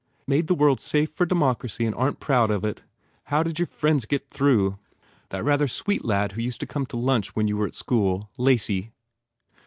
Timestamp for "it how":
2.65-3.43